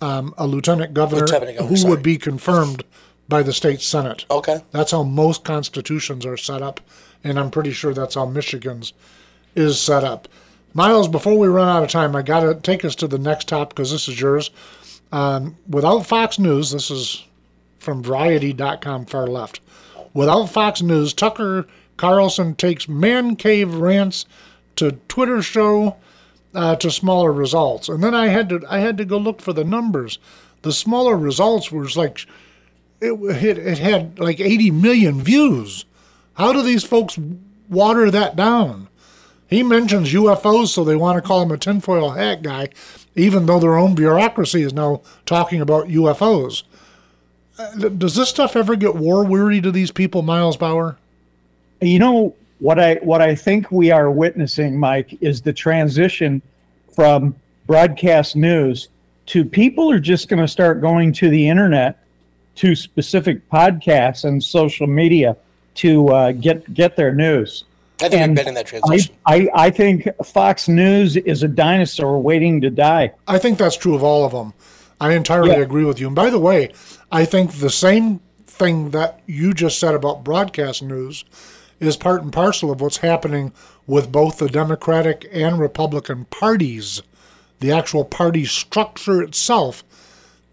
[0.00, 1.90] um, a lieutenant governor, Lieutenant governor, who sorry.
[1.90, 2.84] would be confirmed
[3.28, 4.24] by the state senate.
[4.30, 4.62] Okay.
[4.70, 6.80] That's how most constitutions are set up,
[7.22, 8.92] and I'm pretty sure that's how Michigan's
[9.54, 10.28] is set up.
[10.74, 13.46] Miles, before we run out of time, I got to take us to the next
[13.46, 14.50] top because this is yours.
[15.12, 17.24] Um, without Fox News, this is
[17.78, 19.60] from Variety.com, far left.
[20.12, 24.26] Without Fox News, Tucker Carlson takes man cave rants
[24.76, 25.96] to Twitter show
[26.54, 29.52] uh, to smaller results, and then I had to I had to go look for
[29.52, 30.18] the numbers.
[30.62, 32.26] The smaller results was like
[33.12, 35.84] it, it, had like 80 million views.
[36.34, 37.18] How do these folks
[37.68, 38.88] water that down?
[39.48, 42.70] He mentions UFOs, so they want to call him a tinfoil hat guy,
[43.14, 46.64] even though their own bureaucracy is now talking about UFOs.
[47.58, 50.96] Uh, Does this stuff ever get war weary to these people, Miles Bauer?
[51.80, 56.42] You know what I what I think we are witnessing, Mike, is the transition
[56.94, 57.36] from
[57.66, 58.88] broadcast news
[59.26, 62.03] to people are just going to start going to the internet
[62.56, 65.36] to specific podcasts and social media
[65.76, 67.64] to uh, get get their news.
[68.00, 69.14] I think and we've been in that I, transition.
[69.26, 73.12] I, I think Fox News is a dinosaur waiting to die.
[73.28, 74.52] I think that's true of all of them.
[75.00, 75.58] I entirely Yeah.
[75.58, 76.08] agree with you.
[76.08, 76.70] And by the way,
[77.12, 81.24] I think the same thing that you just said about broadcast news
[81.80, 83.52] is part and parcel of what's happening
[83.86, 87.02] with both the Democratic and Republican parties.
[87.60, 89.84] The actual party structure itself.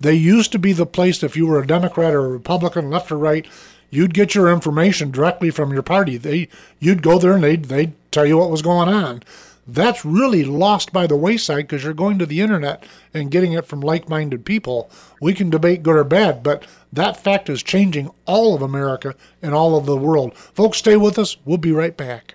[0.02, 3.12] They used to be the place, if you were a Democrat or a Republican, left
[3.12, 3.46] or right,
[3.92, 6.18] you'd get your information directly from your party.
[6.18, 6.48] They,
[6.80, 9.22] you'd go there and they'd, they'd tell you what was going on.
[9.68, 12.84] That's really lost by the wayside because you're going to the internet
[13.14, 14.90] and getting it from like minded people.
[15.22, 19.54] We can debate good or bad, but that fact is changing all of America and
[19.54, 20.36] all of the world.
[20.36, 21.38] Folks, stay with us.
[21.46, 22.34] We'll be right back.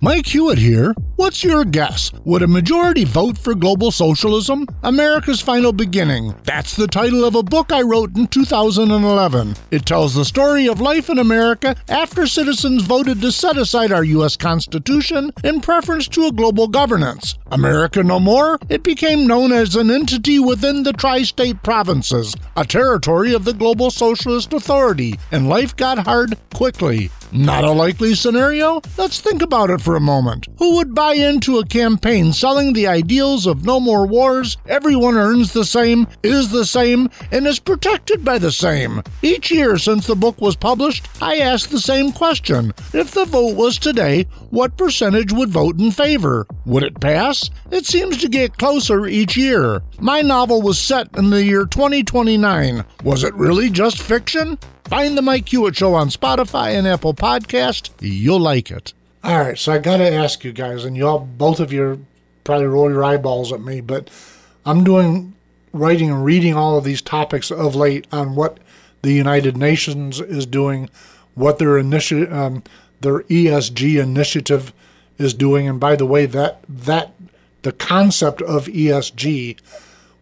[0.00, 0.94] Mike Hewitt here.
[1.16, 2.12] What's your guess?
[2.24, 4.68] Would a majority vote for global socialism?
[4.84, 6.36] America's Final Beginning.
[6.44, 9.56] That's the title of a book I wrote in 2011.
[9.72, 14.04] It tells the story of life in America after citizens voted to set aside our
[14.04, 14.36] U.S.
[14.36, 17.36] Constitution in preference to a global governance.
[17.50, 22.64] America no more, it became known as an entity within the tri state provinces, a
[22.64, 27.10] territory of the Global Socialist Authority, and life got hard quickly.
[27.32, 28.80] Not a likely scenario?
[28.96, 30.46] Let's think about it for a moment.
[30.58, 35.52] Who would buy into a campaign selling the ideals of no more wars, everyone earns
[35.52, 39.02] the same, is the same, and is protected by the same?
[39.20, 42.72] Each year since the book was published, I ask the same question.
[42.94, 46.46] If the vote was today, what percentage would vote in favor?
[46.64, 47.50] Would it pass?
[47.70, 49.82] It seems to get closer each year.
[50.00, 52.84] My novel was set in the year 2029.
[53.04, 54.58] Was it really just fiction?
[54.88, 57.90] Find the Mike Hewitt Show on Spotify and Apple Podcast.
[58.00, 58.92] You'll like it.
[59.24, 62.06] All right, so I got to ask you guys, and y'all, both of you,
[62.44, 64.08] probably roll your eyeballs at me, but
[64.64, 65.34] I'm doing
[65.72, 68.58] writing and reading all of these topics of late on what
[69.02, 70.88] the United Nations is doing,
[71.34, 72.62] what their initiative, um,
[73.00, 74.72] their ESG initiative
[75.18, 77.12] is doing, and by the way, that that
[77.62, 79.58] the concept of ESG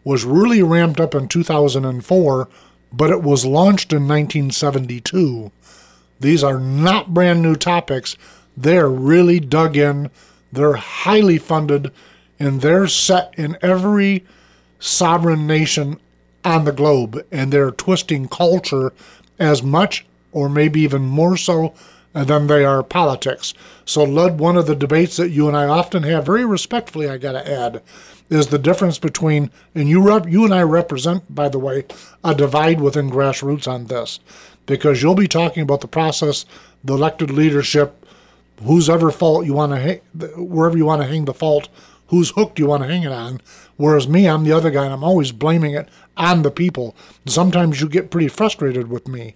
[0.03, 2.49] was really ramped up in 2004
[2.91, 5.51] but it was launched in 1972.
[6.19, 8.17] These are not brand new topics.
[8.55, 10.09] They're really dug in,
[10.51, 11.91] they're highly funded,
[12.39, 14.25] and they're set in every
[14.79, 15.99] sovereign nation
[16.43, 17.25] on the globe.
[17.31, 18.93] And they're twisting culture
[19.39, 21.73] as much, or maybe even more so,
[22.13, 23.53] than they are politics.
[23.85, 27.17] So, Lud, one of the debates that you and I often have, very respectfully, I
[27.17, 27.83] got to add,
[28.29, 31.85] is the difference between, and you rep, you and I represent, by the way,
[32.23, 34.19] a divide within grassroots on this,
[34.65, 36.45] because you'll be talking about the process,
[36.83, 38.05] the elected leadership,
[38.63, 39.99] whose ever fault you want to hang,
[40.35, 41.69] wherever you want to hang the fault,
[42.07, 43.41] whose hook do you want to hang it on.
[43.75, 46.95] Whereas me, I'm the other guy, and I'm always blaming it on the people.
[47.25, 49.35] Sometimes you get pretty frustrated with me.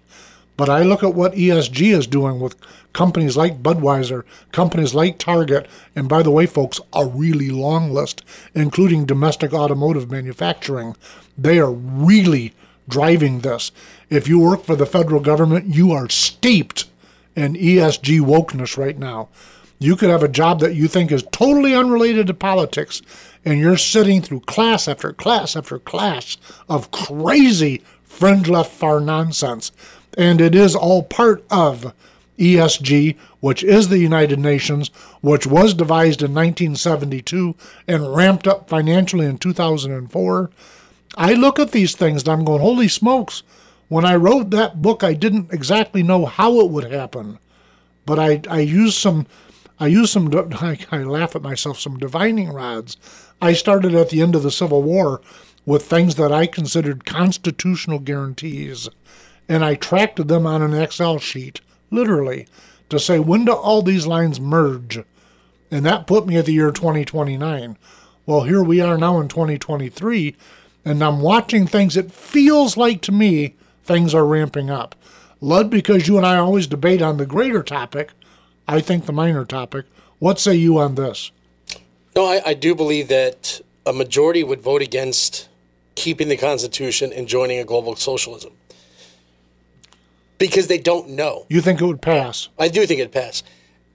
[0.57, 2.55] But I look at what ESG is doing with
[2.93, 8.23] companies like Budweiser, companies like Target, and by the way, folks, a really long list,
[8.53, 10.95] including domestic automotive manufacturing.
[11.37, 12.53] They are really
[12.87, 13.71] driving this.
[14.09, 16.85] If you work for the federal government, you are steeped
[17.35, 19.29] in ESG wokeness right now.
[19.79, 23.01] You could have a job that you think is totally unrelated to politics,
[23.43, 26.37] and you're sitting through class after class after class
[26.69, 29.71] of crazy fringe left far nonsense.
[30.17, 31.93] And it is all part of
[32.37, 34.89] ESG, which is the United Nations,
[35.21, 37.55] which was devised in 1972
[37.87, 40.49] and ramped up financially in 2004.
[41.17, 43.43] I look at these things and I'm going, holy smokes.
[43.89, 47.39] When I wrote that book, I didn't exactly know how it would happen,
[48.05, 49.27] but I, I used some,
[49.79, 52.97] I used some, I, I laugh at myself, some divining rods.
[53.41, 55.21] I started at the end of the Civil War
[55.65, 58.89] with things that I considered constitutional guarantees,
[59.51, 61.59] and I tracked them on an Excel sheet
[61.91, 62.47] literally,
[62.89, 65.03] to say when do all these lines merge?
[65.69, 67.77] And that put me at the year 2029.
[68.25, 70.37] Well, here we are now in 2023,
[70.85, 71.97] and I'm watching things.
[71.97, 74.95] It feels like to me things are ramping up.
[75.41, 78.11] Lud, because you and I always debate on the greater topic,
[78.69, 79.85] I think the minor topic.
[80.19, 81.29] What say you on this?
[82.15, 85.49] No, I, I do believe that a majority would vote against
[85.95, 88.53] keeping the Constitution and joining a global socialism
[90.41, 91.45] because they don't know.
[91.49, 92.49] You think it would pass?
[92.59, 93.43] I do think it'd pass.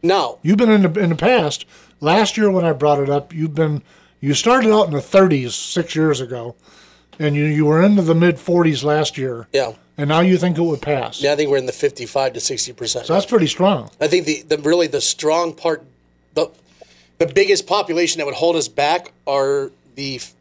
[0.02, 1.66] Now, You've been in the, in the past.
[2.00, 3.82] Last year when I brought it up, you've been
[4.20, 6.54] you started out in the 30s six years ago,
[7.18, 9.46] and you you were into the mid 40s last year.
[9.52, 11.20] yeah, And now you think it would pass.
[11.22, 13.06] yeah, I think we're in the fifty-five to sixty percent.
[13.06, 13.90] So that's pretty strong.
[14.00, 15.82] I think the, the really the strong part,
[16.34, 16.50] the
[17.18, 20.34] the biggest population that would hold us back are the f-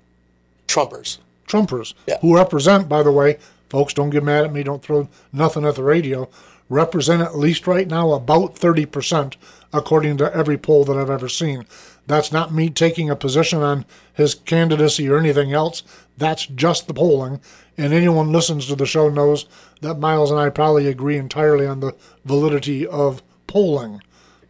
[0.68, 1.20] Trumpers.
[1.48, 2.18] Trumpers, Yeah.
[2.22, 3.38] who represent, by the way,
[3.70, 6.30] folks, don't get mad at me, don't throw nothing at the radio,
[6.70, 9.36] represent at least right now about 30%,
[9.74, 11.66] according to every poll that I've ever seen.
[12.08, 15.84] That's not me taking a position on his candidacy or anything else.
[16.18, 17.42] That's just the polling.
[17.78, 19.46] And anyone listens to the show knows
[19.82, 24.02] that Miles and I probably agree entirely on the validity of polling.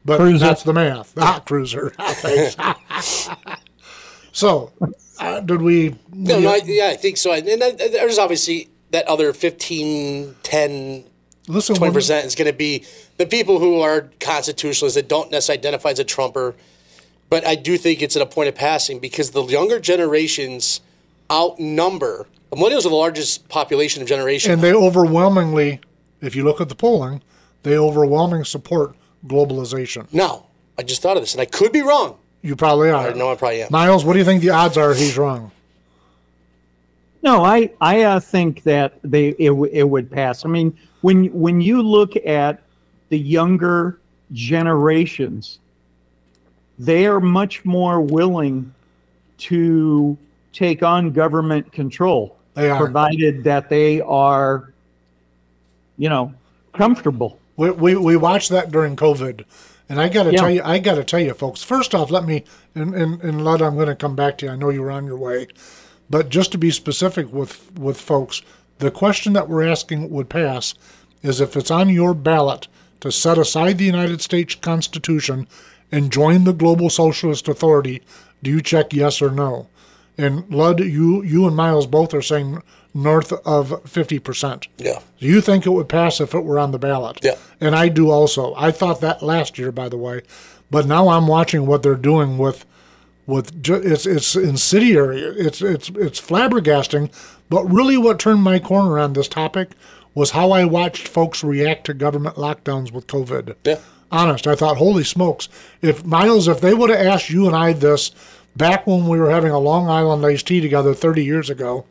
[0.03, 0.45] But Cruiser.
[0.45, 1.13] that's the math.
[1.17, 1.89] Ah, cruiser.
[1.99, 3.29] Thanks.
[4.31, 4.71] so,
[5.19, 5.95] uh, did we?
[6.13, 7.33] No, no, I, yeah, I think so.
[7.33, 11.03] And then there's obviously that other 15, 10,
[11.47, 12.85] listen, 20% is going to be
[13.17, 16.55] the people who are constitutionalists that don't necessarily identify as a Trumper.
[17.29, 20.81] But I do think it's at a point of passing because the younger generations
[21.31, 22.27] outnumber.
[22.51, 24.51] Millennials are the largest population of generation.
[24.51, 25.81] And they overwhelmingly,
[26.21, 27.21] if you look at the polling,
[27.63, 30.07] they overwhelmingly support globalization.
[30.13, 30.45] now,
[30.77, 32.17] I just thought of this, and I could be wrong.
[32.41, 33.07] You probably are.
[33.07, 33.69] I know I probably am.
[33.71, 35.51] Miles, what do you think the odds are he's wrong?
[37.25, 40.45] No, I I uh, think that they it, w- it would pass.
[40.45, 42.61] I mean, when when you look at
[43.09, 43.99] the younger
[44.31, 45.59] generations,
[46.77, 48.71] they are much more willing
[49.39, 50.17] to
[50.53, 54.71] take on government control, provided that they are,
[55.97, 56.33] you know,
[56.73, 57.39] comfortable.
[57.57, 59.43] We, we, we watched that during COVID.
[59.89, 60.39] And I got to Yeah.
[60.41, 61.61] tell you, I got to tell you, folks.
[61.63, 62.43] First off, let me
[62.75, 64.51] and and, and Lud, I'm going to come back to you.
[64.51, 65.47] I know you were on your way,
[66.09, 68.41] but just to be specific with with folks,
[68.79, 70.73] the question that we're asking would pass
[71.23, 72.67] is if it's on your ballot
[73.01, 75.47] to set aside the United States Constitution
[75.91, 78.01] and join the global socialist authority.
[78.43, 79.67] Do you check yes or no?
[80.17, 82.61] And Lud, you you and Miles both are saying
[82.93, 84.67] north of fifty percent.
[84.77, 84.99] Yeah.
[85.19, 87.19] Do you think it would pass if it were on the ballot?
[87.21, 87.35] Yeah.
[87.59, 88.53] And I do also.
[88.55, 90.21] I thought that last year, by the way,
[90.71, 92.65] but now I'm watching what they're doing with,
[93.27, 95.21] with ju- it's it's incendiary.
[95.21, 97.11] It's it's it's flabbergasting.
[97.49, 99.71] But really, what turned my corner on this topic
[100.13, 103.55] was how I watched folks react to government lockdowns with COVID.
[103.63, 103.79] Yeah.
[104.11, 105.49] Honest, I thought, holy smokes!
[105.81, 108.11] If Miles, if they would have asked you and I this
[108.55, 111.85] back when we were having a Long Island iced tea together 30 years ago,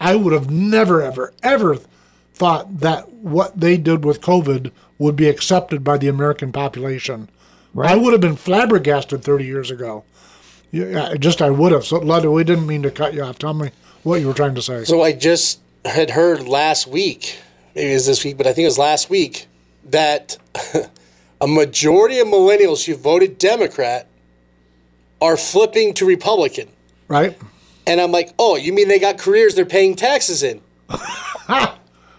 [0.00, 1.76] I would have never, ever, ever
[2.32, 7.28] thought that what they did with COVID would be accepted by the American population.
[7.74, 7.90] Right.
[7.90, 10.04] I would have been flabbergasted 30 years ago.
[10.84, 11.84] Yeah, I- just I would have.
[11.86, 13.38] So, Ludda, we didn't mean to cut you off.
[13.38, 13.70] Tell me
[14.02, 14.84] what you were trying to say.
[14.84, 17.38] So I just had heard last week,
[17.74, 19.46] maybe it was this week, but I think it was last week,
[19.84, 20.36] that
[21.40, 24.06] a majority of millennials who voted Democrat
[25.20, 26.68] are flipping to Republican.
[27.08, 27.36] right?
[27.86, 30.60] And I'm like, oh, you mean they got careers they're paying taxes in?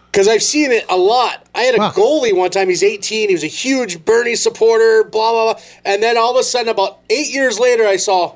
[0.10, 1.46] Because I've seen it a lot.
[1.54, 1.92] I had a Wow.
[1.92, 2.70] goalie one time.
[2.70, 3.30] He's 18.
[3.30, 5.04] He was a huge Bernie supporter.
[5.04, 5.62] Blah blah blah.
[5.86, 8.34] And then all of a sudden, about eight years later, I saw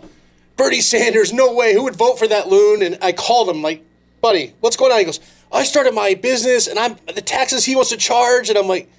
[0.57, 1.33] Bernie Sanders.
[1.33, 1.73] No way.
[1.73, 2.81] Who would vote for that loon?
[2.81, 3.83] And I called him like,
[4.21, 4.99] buddy, what's going on?
[4.99, 5.19] He goes,
[5.51, 8.49] I started my business, and I'm the taxes he wants to charge.
[8.49, 8.89] And I'm like,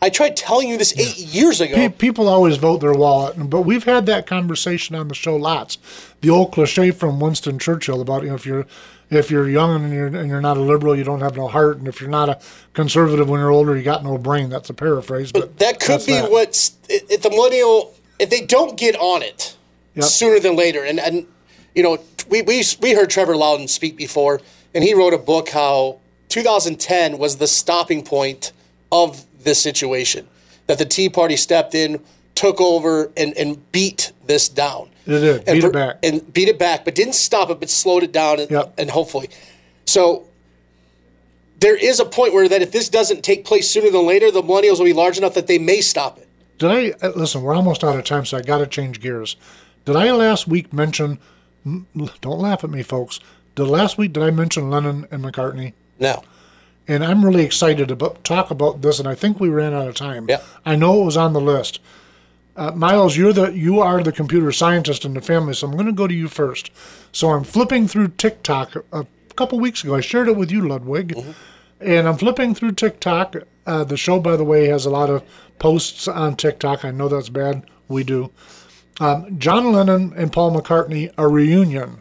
[0.00, 1.88] I tried telling you this eight years ago.
[1.88, 5.78] People always vote their wallet, but we've had that conversation on the show lots.
[6.20, 8.66] The old cliche from Winston Churchill about you know, if you're
[9.10, 11.78] if you're young and you're and you're not a liberal, you don't have no heart,
[11.78, 12.38] and if you're not a
[12.74, 14.50] conservative when you're older, you got no brain.
[14.50, 16.30] That's a paraphrase, but That could be that.
[16.30, 19.56] what's if the millennial if they don't get on it
[19.94, 20.04] Yep.
[20.04, 20.84] sooner than later.
[20.84, 21.26] And and
[21.74, 24.40] you know we we we heard Trevor Loudon speak before,
[24.74, 28.52] and he wrote a book how 2010 was the stopping point
[28.92, 30.26] of this situation
[30.66, 32.00] that the Tea Party stepped in,
[32.34, 34.88] took over, and and beat this down.
[35.06, 35.36] It did.
[35.48, 35.96] And Beat for- it back.
[36.02, 38.74] and beat it back, but didn't stop it, but slowed it down, and, Yep.
[38.78, 39.30] and hopefully,
[39.86, 40.24] so
[41.60, 44.42] there is a point where that if this doesn't take place sooner than later, the
[44.42, 46.28] millennials will be large enough that they may stop it.
[46.58, 47.42] Did I uh, listen?
[47.42, 49.36] We're almost out of time, so I got to change gears.
[49.88, 51.18] Did I last week mention?
[51.64, 53.20] Don't laugh at me, folks.
[53.54, 55.72] Did last week did I mention Lennon and McCartney?
[55.98, 56.22] No.
[56.86, 58.98] and I'm really excited to talk about this.
[58.98, 60.26] And I think we ran out of time.
[60.28, 60.42] Yeah.
[60.66, 61.80] I know it was on the list.
[62.54, 65.86] Uh, Miles, you're the you are the computer scientist in the family, so I'm going
[65.86, 66.70] to go to you first.
[67.12, 69.94] So I'm flipping through TikTok a couple weeks ago.
[69.94, 71.16] I shared it with you, Ludwig,
[71.80, 73.36] and I'm flipping through TikTok.
[73.66, 75.22] Uh, the show, by the way, has a lot of
[75.58, 76.84] posts on TikTok.
[76.84, 77.62] I know that's bad.
[77.88, 78.30] We do.
[79.00, 82.00] Um, John Lennon and Paul McCartney a reunion,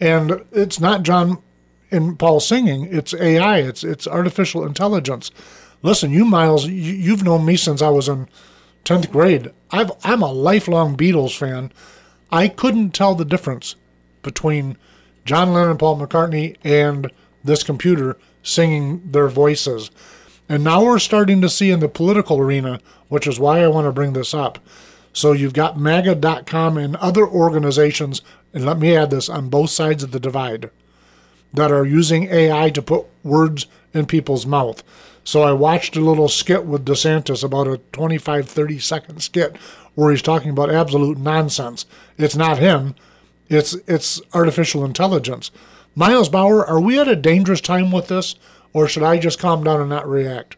[0.00, 1.42] and it's not John
[1.90, 2.88] and Paul singing.
[2.90, 3.58] It's AI.
[3.58, 5.30] It's it's artificial intelligence.
[5.82, 8.28] Listen, you Miles, you, you've known me since I was in
[8.84, 9.52] tenth grade.
[9.70, 11.72] I've I'm a lifelong Beatles fan.
[12.30, 13.76] I couldn't tell the difference
[14.22, 14.76] between
[15.24, 17.10] John Lennon and Paul McCartney and
[17.44, 19.90] this computer singing their voices.
[20.48, 23.86] And now we're starting to see in the political arena, which is why I want
[23.86, 24.58] to bring this up.
[25.12, 28.22] So you've got MAGA.com and other organizations,
[28.54, 30.70] and let me add this on both sides of the divide
[31.52, 34.82] that are using AI to put words in people's mouth.
[35.24, 39.56] So I watched a little skit with DeSantis about a 25, 30 second skit
[39.94, 41.86] where he's talking about absolute nonsense.
[42.16, 42.94] It's not him.
[43.48, 45.50] It's it's artificial intelligence.
[45.94, 48.34] Miles Bauer, are we at a dangerous time with this,
[48.72, 50.56] or should I just calm down and not react?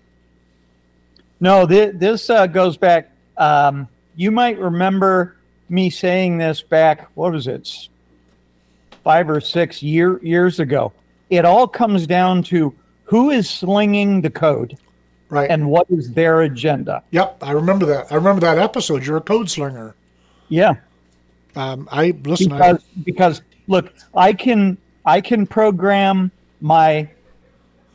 [1.40, 3.10] No, this, uh, goes back.
[3.36, 5.36] Um, you might remember
[5.68, 7.08] me saying this back.
[7.14, 7.88] What was it?
[9.02, 10.92] Five or six year years ago.
[11.30, 14.76] It all comes down to who is slinging the code
[15.30, 15.50] Right.
[15.50, 17.02] and what is their agenda.
[17.10, 18.06] yep, I remember that.
[18.12, 19.04] I remember that episode.
[19.04, 19.94] You're a code slinger.
[20.48, 20.74] Yeah,
[21.56, 22.52] Um, I listen.
[22.52, 27.08] I, because because look, I can I can program my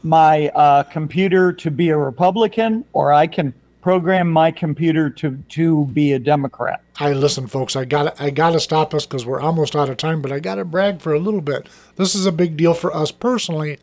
[0.04, 5.86] my uh, computer to be a Republican, or I can program my computer to to
[5.88, 6.82] be a Democrat.
[7.00, 7.76] I listen, folks.
[7.76, 10.22] I got I got to stop us because we're almost out of time.
[10.22, 11.68] But I got to brag for a little bit.
[11.96, 13.80] This is a big deal for us personally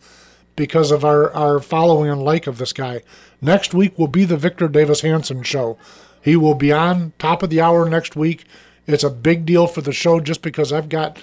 [0.55, 3.03] because of our our following and like of this guy.
[3.41, 5.79] Next week will be the Victor Davis Hanson show.
[6.23, 8.45] He will be on top of the hour next week.
[8.87, 11.19] It's a big deal for the show just because I've got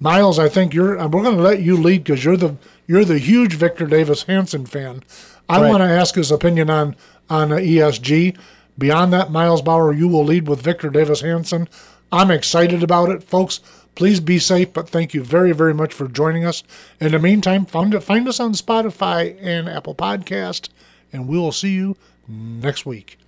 [0.00, 0.38] Miles.
[0.38, 0.96] I think you're.
[1.08, 2.56] We're going to let you lead because you're the
[2.86, 5.02] you're the huge Victor Davis Hanson fan.
[5.48, 5.68] I Right.
[5.68, 6.96] want to ask his opinion on
[7.28, 8.36] on uh, ESG.
[8.76, 11.68] Beyond that, Miles Bauer, you will lead with Victor Davis Hanson.
[12.10, 13.60] I'm excited about it, folks.
[13.94, 16.64] Please be safe, but thank you very, very much for joining us.
[17.00, 20.68] In the meantime, find, find us on Spotify and Apple Podcast,
[21.12, 21.96] and we will see you
[22.26, 23.18] next week.